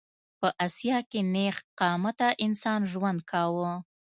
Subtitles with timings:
[0.39, 3.71] په اسیا کې نېغ قامته انسان ژوند کاوه.